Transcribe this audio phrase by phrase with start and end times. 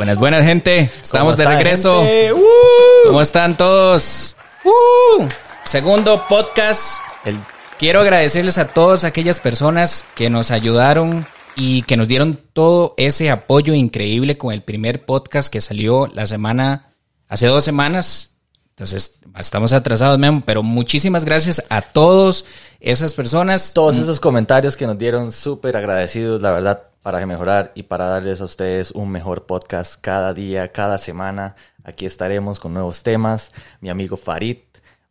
[0.00, 0.90] Buenas, buenas, gente.
[1.02, 2.00] Estamos de regreso.
[2.00, 3.06] ¡Uh!
[3.08, 4.34] ¿Cómo están todos?
[4.64, 5.26] ¡Uh!
[5.62, 6.94] Segundo podcast.
[7.22, 7.36] El-
[7.78, 13.30] Quiero agradecerles a todas aquellas personas que nos ayudaron y que nos dieron todo ese
[13.30, 16.94] apoyo increíble con el primer podcast que salió la semana,
[17.28, 18.36] hace dos semanas.
[18.70, 22.46] Entonces, estamos atrasados, Memo, pero muchísimas gracias a todas
[22.80, 23.74] esas personas.
[23.74, 28.40] todos esos comentarios que nos dieron, súper agradecidos, la verdad, para mejorar y para darles
[28.40, 31.54] a ustedes un mejor podcast cada día, cada semana.
[31.82, 33.52] Aquí estaremos con nuevos temas.
[33.80, 34.58] Mi amigo Farid,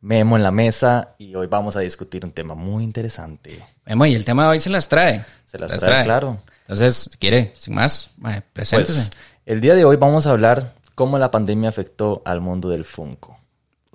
[0.02, 3.66] Memo en la mesa y hoy vamos a discutir un tema muy interesante.
[3.86, 5.26] Memo, y el tema de hoy se las trae.
[5.46, 6.40] Se las trae, claro.
[6.62, 7.54] Entonces, ¿quiere?
[7.58, 8.12] Sin más,
[8.54, 8.94] preséntese.
[8.94, 9.12] Pues,
[9.46, 13.38] el día de hoy vamos a hablar cómo la pandemia afectó al mundo del Funko.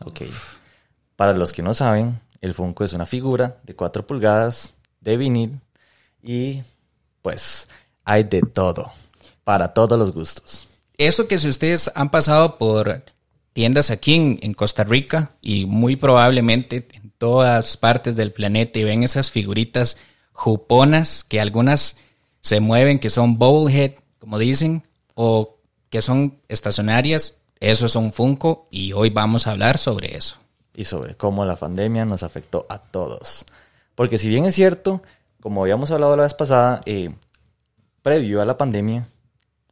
[0.05, 0.23] Ok.
[1.17, 5.61] Para los que no saben, el Funko es una figura de 4 pulgadas de vinil
[6.23, 6.63] y
[7.23, 7.69] pues
[8.05, 8.91] hay de todo,
[9.45, 10.69] para todos los gustos.
[10.97, 13.03] Eso que si ustedes han pasado por
[13.53, 18.85] tiendas aquí en, en Costa Rica y muy probablemente en todas partes del planeta y
[18.85, 19.97] ven esas figuritas
[20.33, 21.99] juponas que algunas
[22.41, 24.83] se mueven, que son bobblehead, como dicen,
[25.15, 25.57] o
[25.89, 30.37] que son estacionarias, eso es un Funko y hoy vamos a hablar sobre eso.
[30.77, 33.47] y sobre cómo la pandemia nos afectó a todos.
[33.95, 35.03] Porque si bien es cierto,
[35.41, 37.15] como habíamos hablado la vez pasada, eh,
[38.05, 39.09] previo a la pandemia,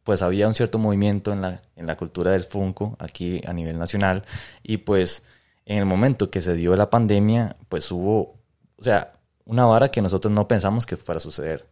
[0.04, 3.78] pues había un cierto movimiento en la, en la cultura del Funko aquí a nivel
[3.78, 4.24] nacional
[4.62, 5.22] y pues
[5.66, 8.34] en el momento que se dio la pandemia, pues hubo,
[8.76, 9.12] o sea,
[9.44, 11.68] una vara que nosotros no pensamos que fuera a suceder.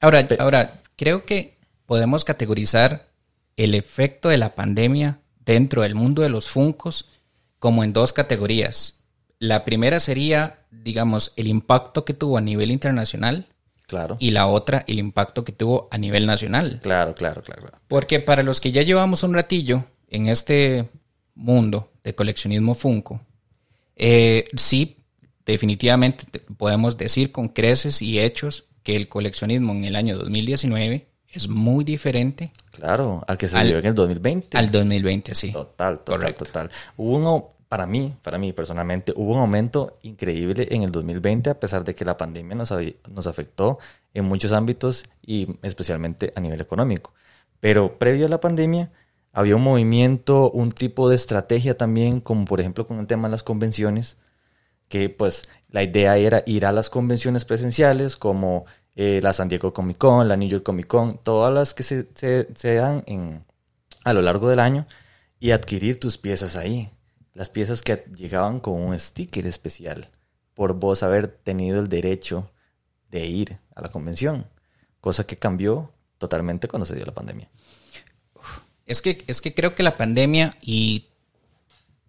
[0.00, 3.06] Ahora, Pe- ahora, creo que podemos categorizar
[3.56, 7.10] el efecto de la pandemia dentro del mundo de los funcos
[7.58, 9.04] como en dos categorías.
[9.38, 13.46] La primera sería, digamos, el impacto que tuvo a nivel internacional
[13.88, 14.16] Claro.
[14.20, 16.78] y la otra, el impacto que tuvo a nivel nacional.
[16.82, 17.62] Claro, claro, claro.
[17.62, 17.78] claro.
[17.88, 20.88] Porque para los que ya llevamos un ratillo en este
[21.34, 23.20] mundo de coleccionismo Funko,
[23.96, 24.98] eh, sí,
[25.46, 31.08] definitivamente te- podemos decir con creces y hechos que el coleccionismo en el año 2019
[31.32, 34.56] es muy diferente Claro, al que se Al- dio en el 2020.
[34.56, 35.50] al 2020, sí.
[35.52, 36.44] Total, total, Correcto.
[36.44, 36.70] total.
[36.96, 41.84] Uno, para mí, para mí personalmente, hubo un aumento increíble en el 2020 a pesar
[41.84, 42.72] de que la pandemia nos,
[43.10, 43.78] nos afectó
[44.14, 47.12] en muchos ámbitos y especialmente a nivel económico.
[47.60, 48.90] Pero previo a la pandemia
[49.32, 53.32] había un movimiento, un tipo de estrategia también, como por ejemplo con el tema de
[53.32, 54.16] las convenciones,
[54.88, 58.64] que pues la idea era ir a las convenciones presenciales como
[58.96, 62.08] eh, la San Diego Comic Con, la New York Comic Con, todas las que se,
[62.14, 63.44] se, se dan en,
[64.04, 64.86] a lo largo del año
[65.38, 66.90] y adquirir tus piezas ahí.
[67.38, 70.08] Las piezas que llegaban con un sticker especial
[70.54, 72.50] por vos haber tenido el derecho
[73.12, 74.48] de ir a la convención,
[75.00, 77.48] cosa que cambió totalmente cuando se dio la pandemia.
[78.86, 81.10] Es que, es que creo que la pandemia y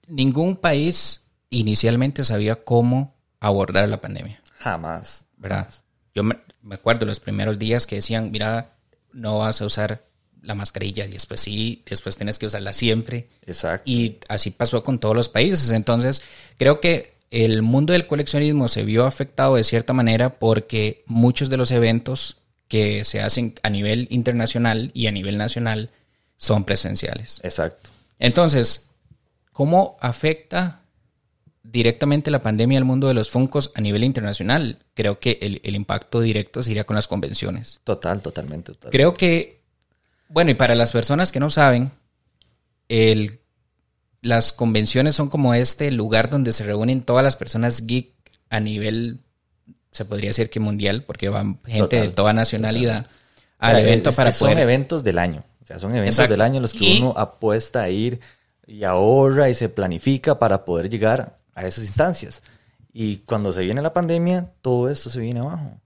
[0.07, 4.41] ningún país inicialmente sabía cómo abordar la pandemia.
[4.57, 5.27] Jamás.
[5.37, 5.71] ¿verdad?
[6.15, 8.73] Yo me, me acuerdo los primeros días que decían, mira,
[9.13, 10.08] no vas a usar
[10.41, 13.27] la mascarilla y después sí, después tienes que usarla siempre.
[13.45, 13.89] Exacto.
[13.89, 15.71] Y así pasó con todos los países.
[15.71, 16.21] Entonces,
[16.57, 21.57] creo que el mundo del coleccionismo se vio afectado de cierta manera porque muchos de
[21.57, 25.89] los eventos que se hacen a nivel internacional y a nivel nacional
[26.37, 27.41] son presenciales.
[27.43, 27.89] Exacto.
[28.19, 28.91] Entonces,
[29.51, 30.83] ¿cómo afecta
[31.63, 34.79] directamente la pandemia al mundo de los Funcos a nivel internacional?
[34.93, 37.79] Creo que el, el impacto directo sería con las convenciones.
[37.83, 38.73] Total, totalmente.
[38.73, 38.91] total.
[38.91, 39.58] Creo que,
[40.29, 41.91] bueno, y para las personas que no saben,
[42.87, 43.39] el,
[44.21, 48.13] las convenciones son como este lugar donde se reúnen todas las personas geek
[48.49, 49.19] a nivel,
[49.91, 53.07] se podría decir que mundial, porque van gente de toda nacionalidad
[53.59, 54.63] al evento es- para es- Son poder...
[54.63, 55.43] eventos del año.
[55.61, 56.31] O sea, son eventos Exacto.
[56.33, 58.19] del año en los que Y- uno apuesta a ir
[58.65, 62.41] y ahorra y se planifica para poder llegar a esas instancias.
[62.93, 65.79] Y cuando se viene la pandemia, todo esto se viene abajo.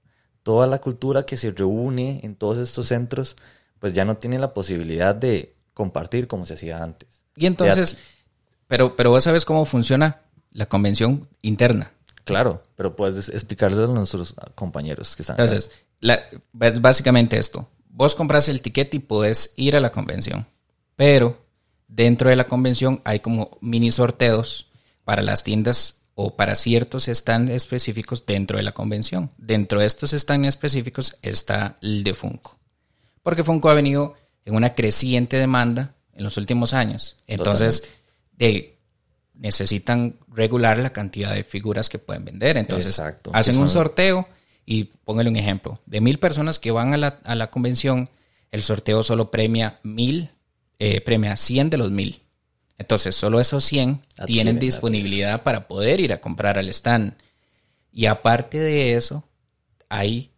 [0.44, 3.36] Toda la cultura que se reúne en todos estos centros,
[3.84, 7.22] pues ya no tiene la posibilidad de compartir como se hacía antes.
[7.36, 7.98] Y entonces,
[8.66, 10.22] pero, pero vos sabes cómo funciona
[10.54, 11.92] la convención interna.
[12.24, 15.34] Claro, pero puedes explicarle a nuestros compañeros que están.
[15.38, 15.70] Entonces,
[16.00, 16.22] la-
[16.62, 17.68] es básicamente esto.
[17.90, 20.48] Vos compras el ticket y podés ir a la convención.
[20.96, 21.46] Pero
[21.90, 24.68] dentro de la convención hay como mini sorteos
[25.04, 29.30] para las tiendas o para ciertos stands específicos dentro de la convención.
[29.38, 32.63] Dentro de estos stands específicos está el de Funko.
[33.24, 34.14] Porque Funko ha venido
[34.46, 37.18] en una creciente demanda en los últimos años.
[37.26, 37.90] Entonces,
[38.34, 38.78] de,
[39.34, 42.58] necesitan regular la cantidad de figuras que pueden vender.
[42.58, 43.32] Entonces, Exacto.
[43.34, 44.28] hacen un sorteo
[44.66, 45.80] y póngale un ejemplo.
[45.86, 48.10] De mil personas que van a la, a la convención,
[48.52, 50.30] el sorteo solo premia mil
[50.86, 52.22] eh, premia 100 de los 1000.
[52.78, 57.14] Entonces, solo esos 100 Adquieren tienen disponibilidad para poder ir a comprar al stand.
[57.94, 59.24] Y aparte de eso,
[59.88, 60.32] hay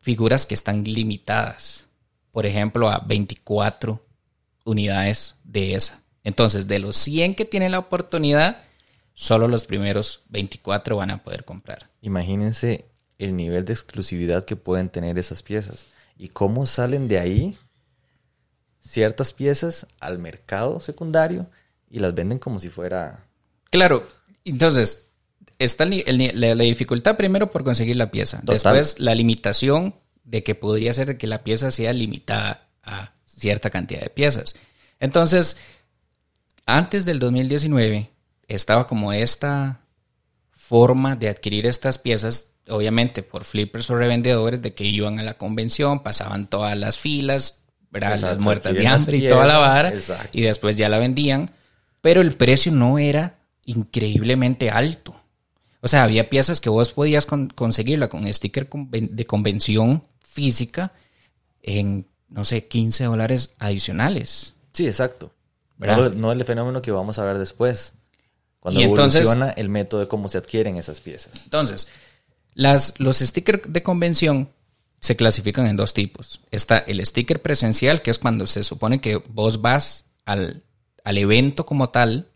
[0.00, 1.88] figuras que están limitadas.
[2.32, 4.04] Por ejemplo, a 24
[4.64, 6.02] unidades de esa.
[6.24, 8.64] Entonces, de los 100 que tienen la oportunidad,
[9.14, 11.90] solo los primeros 24 van a poder comprar.
[12.00, 12.86] Imagínense
[13.18, 15.86] el nivel de exclusividad que pueden tener esas piezas
[16.16, 17.56] y cómo salen de ahí
[18.80, 21.48] ciertas piezas al mercado secundario
[21.90, 23.26] y las venden como si fuera...
[23.70, 24.06] Claro,
[24.44, 25.10] entonces,
[25.58, 28.40] está el la, la dificultad primero por conseguir la pieza.
[28.40, 28.54] Total.
[28.54, 29.94] Después, la limitación
[30.32, 34.56] de que podría ser que la pieza sea limitada a cierta cantidad de piezas.
[34.98, 35.58] Entonces,
[36.66, 38.10] antes del 2019,
[38.48, 39.82] estaba como esta
[40.50, 45.34] forma de adquirir estas piezas, obviamente por flippers o revendedores, de que iban a la
[45.34, 47.64] convención, pasaban todas las filas.
[47.94, 50.30] Exacto, las muertas de hambre y toda la vara, exacto.
[50.32, 51.50] y después ya la vendían,
[52.00, 53.36] pero el precio no era
[53.66, 55.14] increíblemente alto.
[55.82, 60.92] O sea, había piezas que vos podías con- conseguirla con sticker de convención física
[61.62, 64.54] en, no sé, 15 dólares adicionales.
[64.72, 65.32] Sí, exacto.
[65.78, 67.94] No, no el fenómeno que vamos a ver después.
[68.60, 71.42] Cuando Y entonces- evoluciona el método de cómo se adquieren esas piezas.
[71.44, 71.88] Entonces,
[72.54, 74.48] las, los stickers de convención
[75.00, 76.40] se clasifican en dos tipos.
[76.52, 80.62] Está el sticker presencial, que es cuando se supone que vos vas al,
[81.04, 82.28] al evento como tal.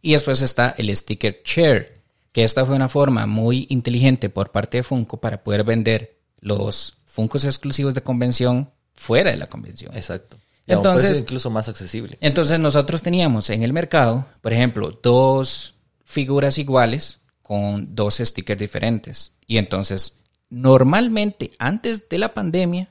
[0.00, 2.00] Y después está el sticker share,
[2.30, 6.96] que esta fue una forma muy inteligente por parte de Funko para poder vender los
[7.12, 9.94] Funkos exclusivos de convención fuera de la convención.
[9.94, 10.38] Exacto.
[10.66, 12.16] Y Entonces- incluso más accesible.
[12.22, 15.74] Entonces nosotros teníamos en el mercado, por ejemplo, dos
[16.06, 19.32] figuras iguales con dos stickers diferentes.
[19.46, 22.88] Y entonces, normalmente antes de la pandemia,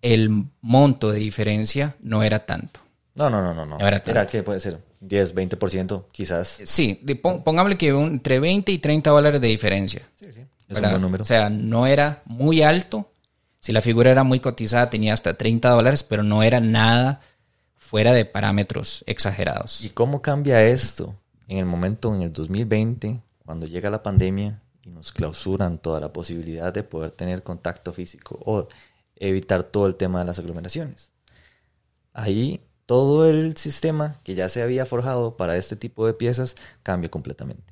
[0.00, 2.80] el monto de diferencia no era tanto.
[3.14, 3.64] No, no, no, no.
[3.64, 3.74] no.
[3.76, 6.62] Ahora Era que puede ser 10, 20% quizás.
[6.64, 7.00] Sí,
[7.44, 10.02] pongámosle que entre 20 y 30 dólares de diferencia.
[10.18, 10.40] Sí, sí.
[10.66, 10.84] Es ¿verdad?
[10.84, 11.22] un buen número.
[11.22, 13.11] O sea, no era muy alto.
[13.62, 17.20] Si la figura era muy cotizada, tenía hasta 30 dólares, pero no era nada
[17.76, 19.84] fuera de parámetros exagerados.
[19.84, 21.14] ¿Y cómo cambia esto
[21.46, 26.12] en el momento, en el 2020, cuando llega la pandemia y nos clausuran toda la
[26.12, 28.66] posibilidad de poder tener contacto físico o
[29.14, 31.12] evitar todo el tema de las aglomeraciones?
[32.12, 37.10] Ahí todo el sistema que ya se había forjado para este tipo de piezas cambia
[37.12, 37.62] completamente.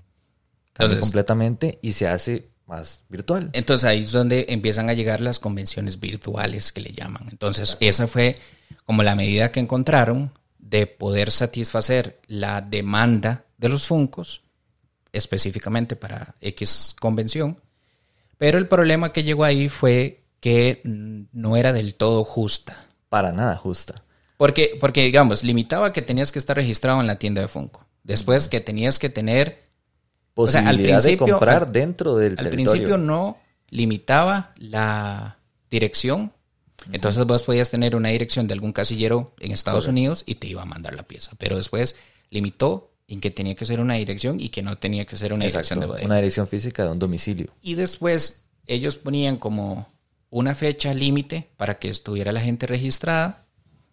[0.72, 3.50] Cambia Entonces- completamente y se hace más virtual.
[3.52, 7.26] Entonces ahí es donde empiezan a llegar las convenciones virtuales que le llaman.
[7.30, 8.38] Entonces esa fue
[8.86, 14.42] como la medida que encontraron de poder satisfacer la demanda de los Funcos,
[15.12, 17.58] específicamente para X convención.
[18.38, 22.86] Pero el problema que llegó ahí fue que no era del todo justa.
[23.08, 24.04] Para nada justa.
[24.36, 27.84] Porque, porque, digamos, limitaba que tenías que estar registrado en la tienda de Funko.
[28.04, 29.64] Después que tenías que tener
[30.34, 32.70] O sea, al de principio- comprar al- dentro del Al territorio.
[32.72, 33.38] principio no
[33.68, 35.38] limitaba la
[35.70, 36.32] dirección.
[36.92, 40.62] Entonces vos podías tener una dirección de algún casillero en Estados Unidos y te iba
[40.62, 41.32] a mandar la pieza.
[41.38, 41.96] Pero después
[42.30, 45.44] limitó en que tenía que ser una dirección y que no tenía que ser una
[45.44, 46.06] Exacto, dirección de bodega.
[46.06, 47.48] una dirección física de un domicilio.
[47.60, 49.88] Y después ellos ponían como
[50.30, 53.44] una fecha límite para que estuviera la gente registrada.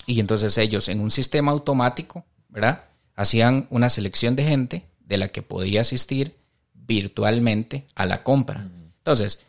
[0.06, 2.84] Y entonces ellos en un sistema automático, ¿verdad?
[3.16, 6.36] Hacían una selección de gente de la que podía asistir
[6.74, 8.70] virtualmente a la compra.
[8.98, 9.40] Entonces,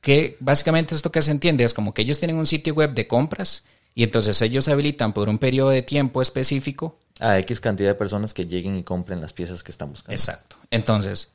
[0.00, 3.06] que básicamente esto que se entiende es como que ellos tienen un sitio web de
[3.06, 7.94] compras y entonces ellos habilitan por un periodo de tiempo específico A X cantidad de
[7.94, 10.12] personas que lleguen y compren las piezas que están buscando.
[10.12, 10.56] Exacto.
[10.70, 11.32] Entonces,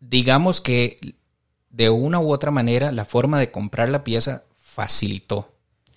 [0.00, 1.14] digamos que
[1.70, 5.50] de una u otra manera la forma de comprar la pieza facilitó.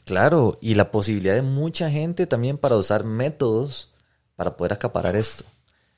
[0.03, 3.91] Claro, y la posibilidad de mucha gente también para usar métodos
[4.35, 5.45] para poder acaparar esto.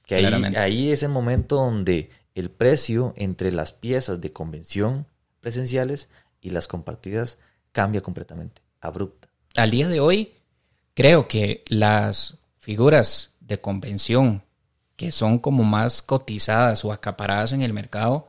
[0.10, 5.06] Que ahí, ahí es el momento donde el precio entre las piezas de convención
[5.40, 6.10] presenciales
[6.42, 7.38] y las compartidas
[7.72, 9.30] cambia completamente, abrupta.
[9.56, 10.34] Al día de hoy,
[10.96, 14.42] creo que las figuras de convención
[14.96, 18.28] que son como más cotizadas o acaparadas en el mercado,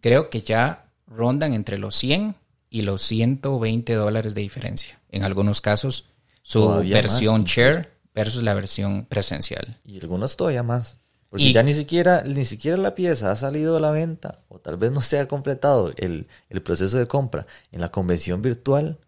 [0.00, 2.36] creo que ya rondan entre los 100
[2.70, 5.00] y los 120 dólares de diferencia.
[5.10, 6.06] En algunos casos,
[6.42, 9.78] su Todavía versión más, share versus la versión presencial.
[9.84, 10.98] Y algunos todavía más.
[11.30, 14.58] Porque Y- ya ni siquiera, ni siquiera la pieza ha salido a la venta, o
[14.60, 18.98] tal vez no se ha completado el, el proceso de compra en la convención virtual,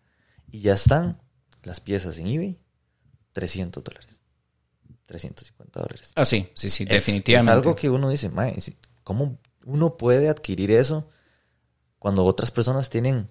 [0.51, 1.19] y ya están
[1.63, 2.59] las piezas en eBay,
[3.33, 4.07] 300 dólares.
[5.07, 6.13] 350 dólares.
[6.15, 7.51] Ah, sí, sí, sí, Es- definitivamente.
[7.51, 11.09] Es algo que uno dice, "Mae, si- ¿cómo uno puede adquirir eso
[11.99, 13.29] cuando otras personas tienen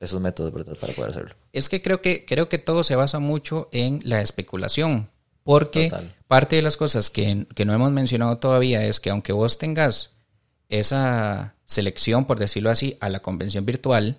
[0.00, 1.34] esos métodos para poder hacerlo?
[1.52, 5.10] Es que creo que creo que todo se basa mucho en la especulación.
[5.44, 6.14] Porque Total.
[6.26, 10.10] parte de las cosas que, que no hemos mencionado todavía es que aunque vos tengas
[10.68, 14.18] esa selección, por decirlo así, a la convención virtual,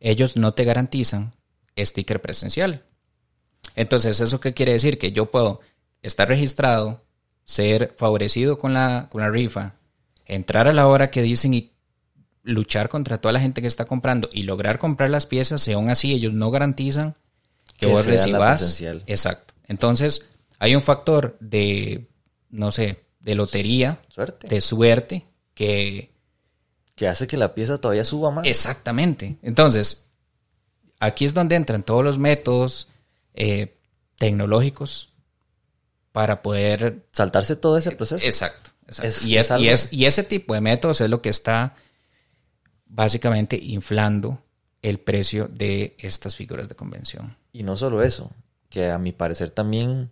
[0.00, 1.32] ellos no te garantizan
[1.78, 2.82] sticker presencial.
[3.76, 4.98] Entonces, ¿eso qué quiere decir?
[4.98, 5.60] Que yo puedo
[6.02, 7.02] estar registrado,
[7.44, 9.74] ser favorecido con la, con la rifa,
[10.26, 11.72] entrar a la hora que dicen y
[12.42, 15.90] luchar contra toda la gente que está comprando y lograr comprar las piezas, y aún
[15.90, 17.14] así ellos no garantizan
[17.78, 18.80] que, Que vos recibas.
[19.06, 19.54] Exacto.
[19.68, 20.28] Entonces,
[20.62, 22.06] hay un factor de,
[22.50, 24.46] no sé, de lotería, Suerte.
[24.46, 26.12] de suerte, que
[26.94, 28.46] Que hace que la pieza todavía suba más.
[28.46, 29.36] Exactamente.
[29.42, 30.08] Entonces,
[31.00, 32.88] aquí es donde entran todos los métodos
[33.34, 33.76] eh,
[34.16, 35.08] tecnológicos
[36.12, 37.06] para poder...
[37.12, 38.24] Saltarse todo ese proceso.
[38.24, 38.70] Exacto.
[38.86, 39.08] exacto.
[39.08, 41.30] Es- y, es es- algo- y es- y ese tipo de métodos es lo que
[41.30, 41.74] está
[42.86, 44.42] básicamente inflando
[44.82, 47.36] el precio de estas figuras de convención.
[47.52, 48.30] Y no solo eso,
[48.68, 50.10] que a mi parecer también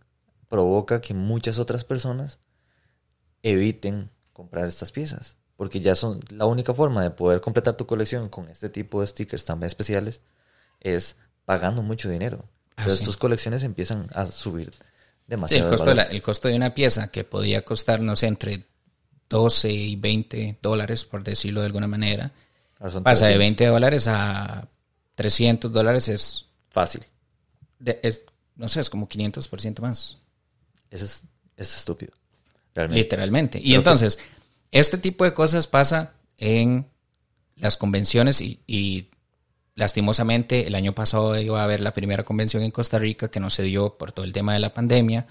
[0.50, 2.40] provoca que muchas otras personas
[3.42, 5.36] eviten comprar estas piezas.
[5.56, 9.06] Porque ya son la única forma de poder completar tu colección con este tipo de
[9.06, 10.20] stickers tan especiales
[10.80, 12.44] es pagando mucho dinero.
[12.76, 13.04] Ah, Entonces sí.
[13.04, 14.78] tus colecciones empiezan a subir Sí,
[15.26, 15.64] demasiado.
[15.66, 16.06] el, costo de valor.
[16.10, 18.64] la- el costo de una pieza que podía costar, no sé, entre
[19.28, 22.32] 12 y 20 dólares, por decirlo de alguna manera,
[22.78, 23.38] pasa de 300.
[23.38, 24.68] 20 dólares a
[25.14, 27.02] 300 dólares, es Fácil.
[27.78, 28.22] de- es,
[28.56, 30.16] no sé, es como 500% más,
[30.90, 31.22] Eso es,
[31.56, 32.12] es estúpido.
[32.74, 33.02] Realmente.
[33.02, 33.58] literalmente.
[33.58, 34.18] Y Creo que- entonces,
[34.70, 36.86] este tipo de cosas pasa en
[37.56, 39.08] las convenciones y, y
[39.74, 43.50] lastimosamente el año pasado iba a haber la primera convención en Costa Rica que no
[43.50, 45.26] se dio por todo el tema de la pandemia.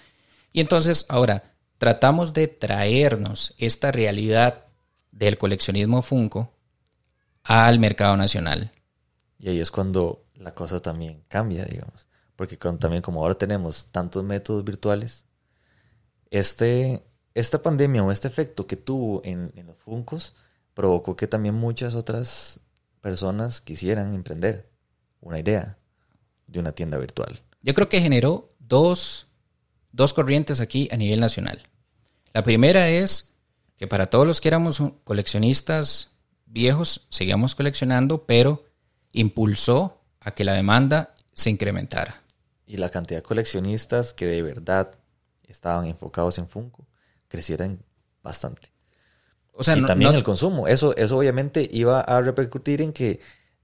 [0.52, 4.66] Y entonces ahora tratamos de traernos esta realidad
[5.12, 6.54] del coleccionismo Funko
[7.44, 8.72] al mercado nacional.
[9.40, 12.08] Y ahí es cuando la cosa también cambia, digamos.
[12.36, 15.26] Porque con- también como ahora tenemos tantos métodos virtuales,
[16.32, 20.36] este, esta pandemia o este efecto que tuvo en, en los Funcos
[20.74, 22.60] provocó que también muchas otras
[23.02, 24.70] personas quisieran emprender
[25.22, 25.78] una idea
[26.48, 27.42] de una tienda virtual.
[27.62, 29.28] Yo creo que generó dos,
[29.92, 31.64] dos corrientes aquí a nivel nacional.
[32.34, 33.36] La primera es
[33.76, 36.12] que para todos los que éramos coleccionistas
[36.46, 38.66] viejos, seguíamos coleccionando, pero
[39.12, 42.22] impulsó a que la demanda se incrementara.
[42.66, 44.99] Y la cantidad de coleccionistas que de verdad
[45.50, 46.86] estaban enfocados en Funko
[47.28, 47.80] crecieran
[48.24, 48.72] bastante.
[49.54, 50.68] O sea, y no- también no- el consumo.
[50.68, 53.20] Eso, eso obviamente iba a repercutir en que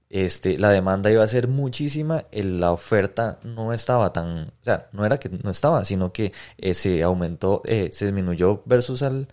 [0.08, 4.88] este, la demanda iba a ser muchísima, el- la oferta no estaba tan, o sea,
[4.92, 9.26] no era que no estaba, sino que eh, se aumentó, eh, se disminuyó versus al-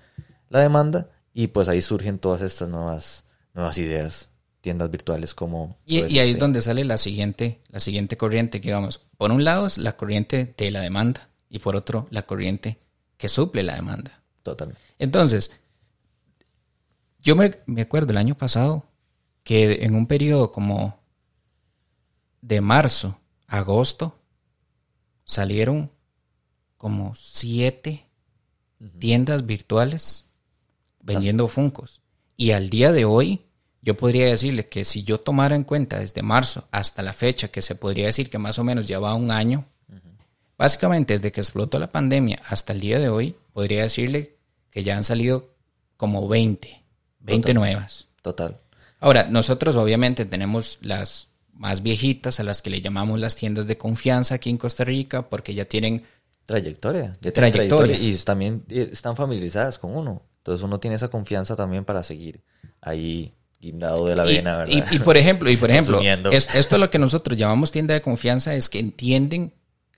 [0.49, 4.31] la demanda y pues ahí surgen todas estas nuevas, nuevas ideas,
[4.61, 5.77] tiendas virtuales como...
[5.85, 9.43] y, y ahí es donde sale la siguiente, la siguiente corriente, que vamos, por un
[9.43, 12.79] lado es la corriente de la demanda y por otro la corriente
[13.15, 14.23] que suple la demanda.
[14.41, 14.81] Totalmente.
[14.97, 15.51] Entonces,
[17.21, 18.89] yo me, me acuerdo el año pasado
[19.43, 20.99] que en un periodo como
[22.41, 24.19] de marzo a agosto
[25.25, 25.91] salieron
[26.77, 28.07] como siete
[28.97, 30.31] tiendas virtuales
[31.01, 32.01] vendiendo Funcos.
[32.35, 33.45] Y al día de hoy,
[33.83, 37.61] yo podría decirle que si yo tomara en cuenta desde marzo hasta la fecha, que
[37.61, 39.67] se podría decir que más o menos ya va un año,
[40.63, 44.37] básicamente desde que explotó la pandemia hasta el día de hoy, podría decirle
[44.71, 45.49] que ya han salido
[45.97, 46.83] como 20,
[47.19, 47.55] 20 Total.
[47.55, 48.07] nuevas.
[48.21, 48.57] Total.
[49.01, 53.77] Ahora, nosotros obviamente tenemos las más viejitas a las que le llamamos las tiendas de
[53.77, 56.03] confianza aquí en Costa Rica porque ya tienen
[56.45, 57.17] Trayectoria.
[57.21, 57.97] ya tienen Trayectoria.
[57.99, 60.21] Y también están familiarizadas con uno.
[60.37, 62.41] Entonces uno tiene esa confianza también para seguir
[62.81, 64.85] ahí guindado de la y, vena, ¿verdad?
[64.91, 65.99] y- y por ejemplo, y por ejemplo,
[66.31, 69.53] esto es lo que nosotros llamamos tienda de confianza, es que entienden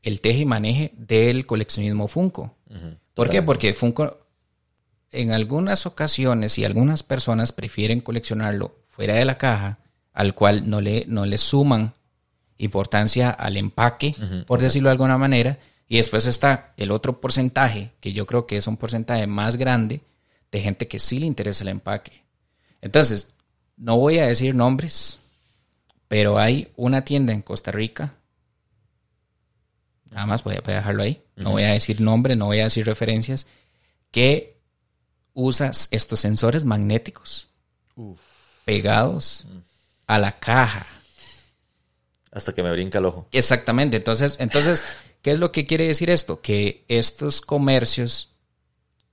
[0.06, 2.56] el teje y maneje del coleccionismo Funko.
[3.14, 3.42] ¿Por qué?
[3.42, 4.20] Porque Funko
[5.12, 9.80] en algunas ocasiones y algunas personas prefieren coleccionarlo fuera de la caja,
[10.14, 11.94] al cual no le, no le suman
[12.58, 15.58] importancia al empaque, por decirlo de alguna manera.
[15.88, 20.02] Y después está el otro porcentaje, que yo creo que es un porcentaje más grande,
[20.52, 22.24] de gente que sí le interesa el empaque.
[22.82, 23.34] Entonces,
[23.78, 25.20] no voy a decir nombres,
[26.08, 28.14] pero hay una tienda en Costa Rica.
[30.12, 31.22] Nada más voy a, voy a dejarlo ahí.
[31.36, 33.48] No voy a decir nombre, no voy a decir referencias.
[34.12, 34.58] Que
[35.34, 37.50] usa estos sensores magnéticos
[37.96, 38.20] Uf,
[38.64, 39.46] pegados
[40.08, 40.86] a la caja.
[42.32, 43.28] hasta que me brinca el ojo.
[43.32, 43.98] Exactamente.
[43.98, 44.84] Entonces, entonces,
[45.22, 46.42] ¿qué es lo que quiere decir esto?
[46.42, 48.30] Que estos comercios,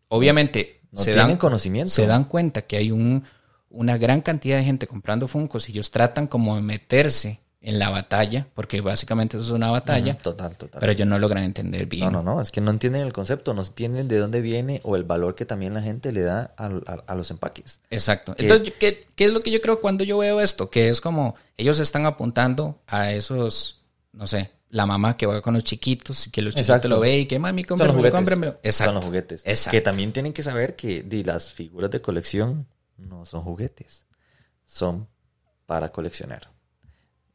[0.08, 1.90] obviamente, No se, tienen dan, conocimiento.
[1.90, 3.24] se dan cuenta que hay un,
[3.70, 7.90] una gran cantidad de gente comprando Funcos y ellos tratan como de meterse en la
[7.90, 10.80] batalla, porque básicamente eso es una batalla, Total, total.
[10.80, 12.06] pero ellos no logran entender bien.
[12.06, 14.96] No, no, no, es que no entienden el concepto, no entienden de dónde viene o
[14.96, 17.80] el valor que también la gente le da a, a- a los empaques.
[17.88, 18.34] Exacto.
[18.34, 20.70] Que- Entonces, ¿qué, qué es lo que yo creo cuando yo veo esto?
[20.70, 25.54] Que es como ellos están apuntando a esos, no sé, la mamá que va con
[25.54, 28.58] los chiquitos y que los chiquitos lo ve y que mami, cómpramelo.
[28.64, 28.84] Exacto.
[28.92, 29.42] Son los juguetes.
[29.44, 29.76] Exacto.
[29.76, 32.66] Que también tienen que saber que las figuras de colección
[32.96, 34.06] no son juguetes,
[34.66, 35.06] son
[35.66, 36.50] para coleccionar.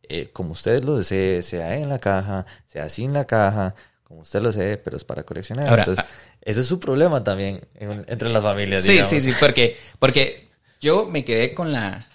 [0.10, 4.42] Eh, como usted lo desee, sea en la caja, sea sin la caja, como usted
[4.42, 5.68] lo desee, pero es para coleccionar.
[5.70, 6.06] Ahora, Entonces,
[6.42, 8.84] ese es su problema también en- entre las familias.
[8.84, 9.10] Sí, digamos.
[9.10, 10.50] sí, sí, porque, porque
[10.80, 12.08] yo me quedé con la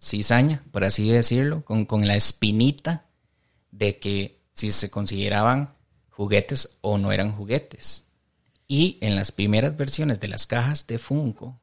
[0.00, 3.06] cizaña, por así decirlo, con, con la espinita
[3.70, 5.74] de que si se consideraban
[6.10, 8.06] juguetes o no eran juguetes.
[8.66, 11.60] Y en las primeras versiones de las cajas de Funko,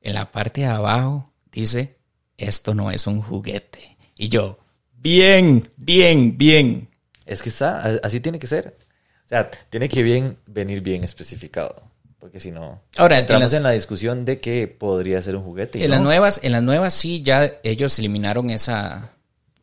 [0.00, 1.98] en la parte de abajo dice,
[2.38, 3.98] esto no es un juguete.
[4.16, 4.58] Y yo,
[5.02, 6.88] bien, bien, bien.
[7.26, 8.76] Es que está, así tiene que ser.
[9.26, 11.82] O sea, tiene que bien venir bien especificado.
[12.18, 15.42] Porque si no, Ahora, en entramos las- en la discusión de que podría ser un
[15.42, 15.78] juguete.
[15.78, 19.10] y En las nuevas, en las nuevas sí ya ellos eliminaron esa,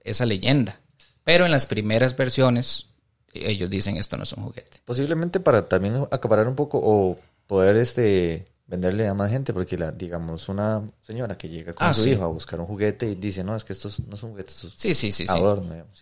[0.03, 0.79] esa leyenda.
[1.23, 2.87] Pero en las primeras versiones
[3.33, 4.77] ellos dicen esto no es un juguete.
[4.85, 9.91] Posiblemente para también acaparar un poco o poder este venderle a más gente, porque la,
[9.91, 12.11] digamos, una señora que llega con Ah, su sí.
[12.11, 14.31] hijo a buscar un juguete y dice, no, es que esto es- no es un
[14.31, 15.33] juguete, esto es Sí, sí, sí, sí.
[15.71, 15.97] digamos,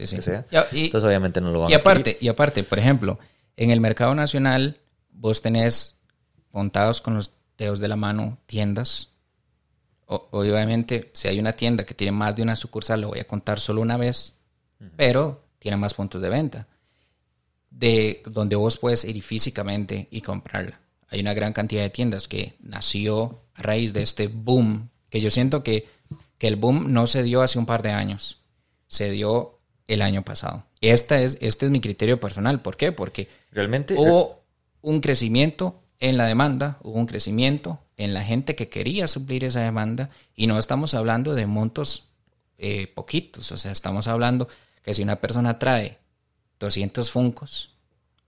[0.50, 0.68] sea.
[0.72, 1.92] Y- Entonces obviamente no lo van Y a adquirir.
[1.98, 3.20] aparte, y aparte, por ejemplo,
[3.56, 4.80] en el mercado nacional
[5.12, 5.98] vos tenés
[6.52, 9.10] contados con los dedos de la mano tiendas.
[10.08, 13.28] O- obviamente, si hay una tienda que tiene más de una sucursal, lo voy a
[13.28, 14.34] contar solo una vez,
[14.98, 16.68] pero tiene más puntos de venta.
[17.70, 20.80] De donde vos puedes ir físicamente y comprarla.
[21.16, 25.30] Hay una gran cantidad de tiendas que nació a raíz de este boom, que yo
[25.30, 25.88] siento que,
[26.38, 28.42] que el boom no se dio hace un par de años,
[28.90, 30.66] se dio el año pasado.
[30.82, 32.60] Esta es, este es mi criterio personal.
[32.60, 32.92] ¿Por qué?
[32.92, 34.44] Porque Realmente, hubo
[34.82, 39.62] un crecimiento en la demanda, hubo un crecimiento en la gente que quería suplir esa
[39.62, 42.10] demanda y no estamos hablando de montos
[42.58, 44.50] eh, poquitos, o sea, estamos hablando
[44.84, 45.98] que si una persona trae
[46.60, 47.75] 200 funcos,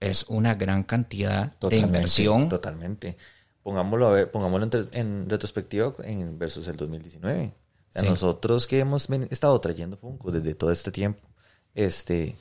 [0.00, 2.48] es una gran cantidad de inversión.
[2.48, 3.16] Totalmente.
[3.62, 7.54] Pongámoslo a ver, pongámoslo en, en retrospectiva en versus el 2019.
[7.90, 8.08] O sea, Sí.
[8.08, 11.26] nosotros que hemos estado trayendo Funko desde todo este tiempo,
[11.74, 12.36] este,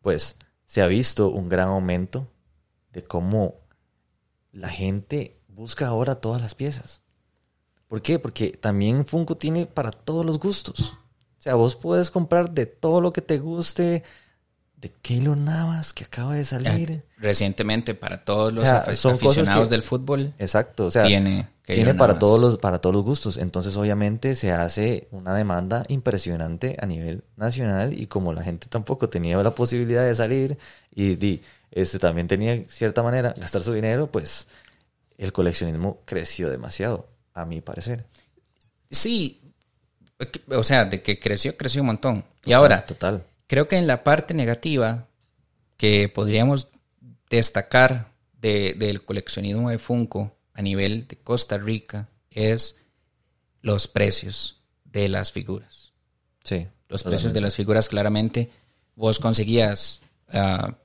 [0.00, 2.28] pues se ha visto un gran aumento
[2.92, 3.56] de cómo
[4.52, 7.02] la gente busca ahora todas las piezas.
[7.88, 8.18] ¿Por qué?
[8.20, 10.92] Porque también Funko tiene para todos los gustos.
[11.38, 14.04] O sea, vos puedes comprar de todo lo que te guste,
[14.80, 17.02] de Keylor Navas que acaba de salir.
[17.18, 20.90] Recientemente, para todos los O sea, afi- son cosas aficionados que- del fútbol, Exacto, o
[20.90, 22.18] sea, Tiene tiene para Navas.
[22.20, 23.36] todos los para todos los gustos.
[23.36, 29.08] Entonces, obviamente, se hace una demanda impresionante a nivel nacional y como la gente tampoco
[29.08, 30.58] tenía la posibilidad de salir
[30.94, 34.48] y, di, este también tenía cierta manera gastar su dinero, pues
[35.18, 38.04] el coleccionismo creció demasiado, a mi parecer.
[38.90, 39.40] sí,
[40.48, 42.24] o sea, de que creció, creció un montón.
[42.44, 43.24] y ahora, total.
[43.50, 45.08] Creo que en la parte negativa
[45.76, 46.68] que podríamos
[47.28, 52.76] destacar de- del coleccionismo de Funko a nivel de Costa Rica es
[53.60, 55.92] los precios de las figuras.
[56.44, 56.68] Sí.
[56.88, 58.52] Los precios de las figuras claramente
[58.94, 60.76] vos conseguías, ah,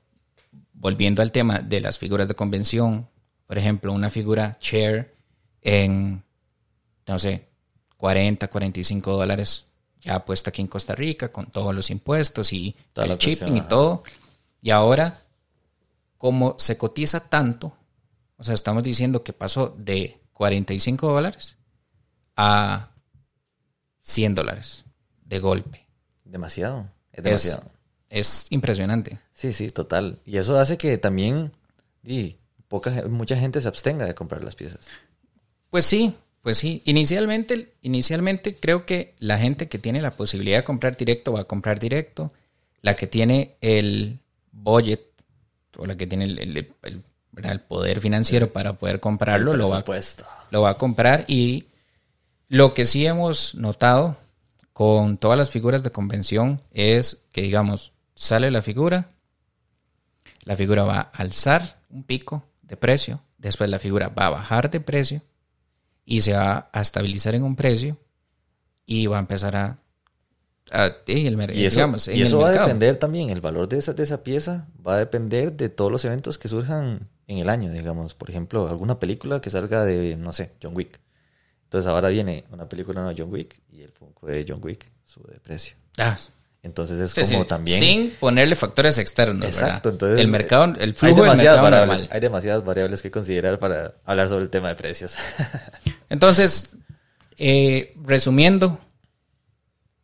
[0.73, 3.07] volviendo al tema de las figuras de convención,
[3.45, 5.13] por ejemplo, una figura Chair
[5.61, 6.23] en,
[7.05, 7.47] no sé,
[7.97, 9.67] 40, 45 dólares
[10.05, 13.57] ya puesta aquí en Costa Rica con todos los impuestos y Toda el shipping cuestión,
[13.57, 14.03] y todo.
[14.61, 15.15] Y ahora,
[16.17, 17.75] como se cotiza tanto,
[18.37, 21.57] o sea, estamos diciendo que pasó de 45 dólares
[22.35, 22.91] a
[24.01, 24.85] 100 dólares
[25.23, 25.87] de golpe.
[26.23, 26.89] Demasiado.
[27.11, 27.63] Es demasiado.
[28.09, 29.19] es impresionante.
[29.33, 30.19] Sí, sí, total.
[30.25, 31.51] Y eso hace que también
[32.03, 32.37] y
[32.67, 34.85] poca, mucha gente se abstenga de comprar las piezas.
[35.69, 36.83] Pues sí, pues sí.
[36.85, 41.45] Inicialmente, inicialmente creo que la gente que tiene la posibilidad de comprar directo va a
[41.45, 42.31] comprar directo.
[42.83, 44.19] La que tiene el
[44.51, 45.01] budget
[45.75, 47.51] o la que tiene el, el- el- ¿verdad?
[47.53, 50.23] el poder financiero para poder comprarlo lo va, Presupuesto.
[50.51, 51.25] lo va a comprar.
[51.27, 51.65] Y
[52.47, 54.15] lo que sí hemos notado
[54.71, 59.09] con todas las figuras de convención es que, digamos, sale la figura,
[60.43, 64.69] la figura va a alzar un pico de precio, después la figura va a bajar
[64.69, 65.23] de precio
[66.05, 67.97] y se va a estabilizar en un precio
[68.85, 69.79] y va a empezar a...
[70.71, 73.77] a- y el Y eso, digamos, y eso va a depender también, el valor de
[73.79, 77.49] esa, de esa pieza va a depender de todos los eventos que surjan en el
[77.49, 78.13] año, digamos.
[78.13, 80.99] Por ejemplo, alguna película que salga de, no sé, John Wick.
[81.63, 85.33] Entonces ahora viene una película de John Wick y el Funko de John Wick sube
[85.33, 85.75] de precio.
[85.97, 86.15] Ah,
[86.61, 87.79] Entonces es Sí, como sí, también...
[87.79, 89.45] Sin ponerle factores externos.
[89.47, 89.91] Exacto, ¿verdad?
[89.93, 90.19] entonces...
[90.21, 92.09] el mercado, el hay flujo del demasiadas mercado variables, normal.
[92.15, 95.15] Hay demasiadas variables que considerar para hablar sobre el tema de precios.
[96.09, 96.77] Entonces,
[97.37, 98.79] eh, resumiendo,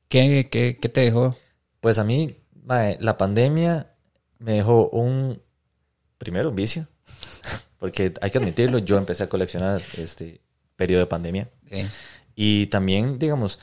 [0.08, 1.36] ¿qué, qué, qué te dejó?
[1.80, 3.94] Pues a mí, mae, la pandemia
[4.40, 5.42] me dejó un,
[6.18, 6.88] primero, un vicio,
[7.80, 10.42] porque hay que admitirlo, yo empecé a coleccionar este
[10.76, 11.50] periodo de pandemia.
[11.70, 11.86] Sí.
[12.36, 13.60] Y también, digamos,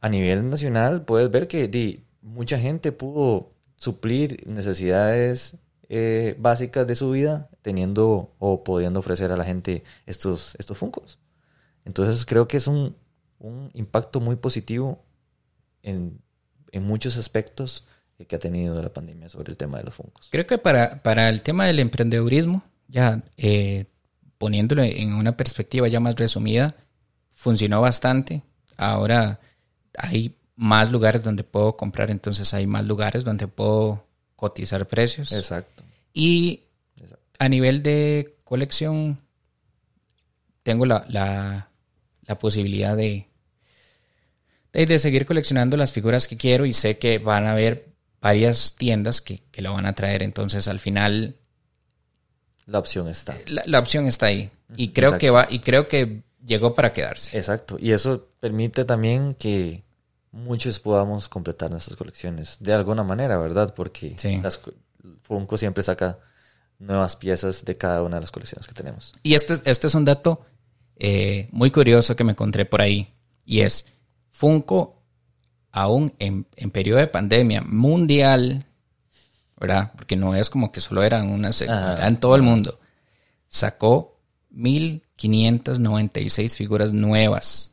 [0.00, 5.56] a nivel nacional, puedes ver que di, mucha gente pudo suplir necesidades
[5.88, 11.18] eh, básicas de su vida teniendo o pudiendo ofrecer a la gente estos, estos funcos.
[11.86, 12.94] Entonces creo que es un,
[13.38, 15.02] un impacto muy positivo
[15.82, 16.20] en,
[16.72, 17.84] en muchos aspectos
[18.28, 20.28] que ha tenido la pandemia sobre el tema de los funcos.
[20.30, 23.86] Creo que para, para el tema del emprendedurismo, ya eh,
[24.38, 26.74] poniéndolo en una perspectiva ya más resumida,
[27.30, 28.42] funcionó bastante.
[28.76, 29.38] Ahora
[29.96, 35.32] hay más lugares donde puedo comprar, entonces hay más lugares donde puedo cotizar precios.
[35.32, 35.84] Exacto.
[36.12, 36.62] Y
[36.96, 37.24] Exacto.
[37.38, 39.20] a nivel de colección,
[40.62, 41.68] tengo la, la,
[42.26, 43.28] la posibilidad de,
[44.72, 47.88] de, de seguir coleccionando las figuras que quiero y sé que van a haber
[48.20, 50.22] varias tiendas que, que lo van a traer.
[50.22, 51.36] Entonces, al final,
[52.66, 53.36] La opción está.
[53.46, 54.50] la, la opción está ahí.
[54.76, 55.20] Y creo Exacto.
[55.20, 57.38] que va, y creo que llegó para quedarse.
[57.38, 57.76] Exacto.
[57.78, 59.84] Y eso permite también que
[60.32, 63.72] muchos podamos completar nuestras colecciones de alguna manera, ¿verdad?
[63.74, 64.40] Porque Sí.
[64.42, 64.60] las
[65.22, 66.18] Funko siempre saca
[66.78, 69.14] nuevas piezas de cada una de las colecciones que tenemos.
[69.22, 70.44] Y este, este es un dato
[70.96, 73.12] eh, muy curioso que me encontré por ahí.
[73.44, 73.86] Y es,
[74.30, 75.02] Funko,
[75.72, 78.66] aún en, en periodo de pandemia mundial,
[79.58, 79.92] ¿verdad?
[79.96, 81.94] Porque no es como que solo eran unas, Ajá.
[81.94, 82.78] era en todo el mundo.
[83.48, 84.18] Sacó
[84.50, 87.72] 1596 figuras nuevas.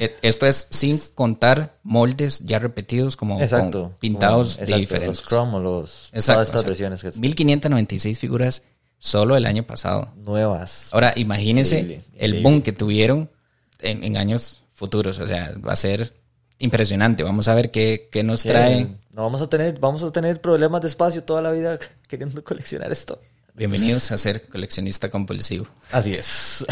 [0.00, 3.82] E- Esto es sin contar moldes ya repetidos como Exacto.
[3.84, 5.20] con pintados Como- de exacto, diferentes.
[5.20, 6.08] Los Chrome o los...
[6.12, 8.64] Exacto, todas estas versiones que 1596 figuras
[8.98, 10.12] solo el año pasado.
[10.16, 10.88] nuevas.
[10.92, 13.30] Ahora, imagínense Increíble, el boom que tuvieron
[13.80, 15.18] en, en años futuros.
[15.18, 16.12] O sea, va a ser
[16.58, 17.22] impresionante.
[17.22, 18.86] Vamos a ver qué, qué nos Sí, trae.
[19.12, 22.90] No vamos a tener, vamos a tener problemas de espacio toda la vida queriendo coleccionar
[22.92, 23.20] esto.
[23.54, 25.66] Bienvenidos a ser coleccionista compulsivo.
[25.90, 26.64] Así es.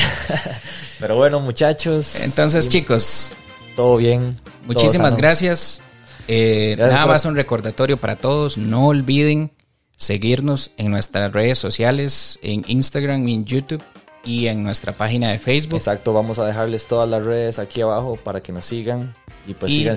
[1.01, 2.15] Pero bueno, muchachos.
[2.23, 3.31] Entonces, chicos,
[3.75, 4.37] todo bien.
[4.67, 5.81] muchísimas gracias.
[6.29, 8.57] Eh, Gracias nada por- más un recordatorio para todos.
[8.57, 9.51] No olviden
[9.97, 13.83] seguirnos en nuestras redes sociales, en Instagram y en YouTube
[14.27, 15.77] y en nuestra página de Facebook.
[15.79, 19.15] Exacto, vamos a dejarles todas las redes aquí abajo para que nos sigan
[19.47, 19.97] y pues Y- sigan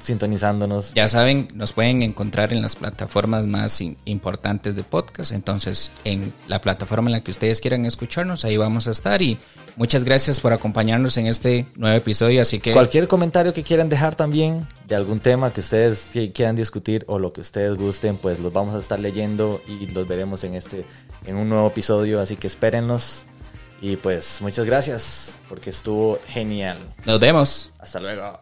[0.00, 0.92] sintonizándonos.
[0.94, 5.32] Ya saben, nos pueden encontrar en las plataformas más importantes de podcast.
[5.32, 9.22] Entonces, en la plataforma en la que ustedes quieran escucharnos, ahí vamos a estar.
[9.22, 9.38] Y
[9.76, 12.42] muchas gracias por acompañarnos en este nuevo episodio.
[12.42, 16.56] Así que Cualquier comentario que quieran dejar también de algún tema que ustedes qui- quieran
[16.56, 20.44] discutir o lo que ustedes gusten, pues los vamos a estar leyendo y los veremos
[20.44, 20.84] en este
[21.24, 23.24] en un nuevo episodio, así que espérennos.
[23.82, 26.78] Y pues muchas gracias porque estuvo genial.
[27.04, 27.72] nos vemos.
[27.80, 28.38] Hasta luego.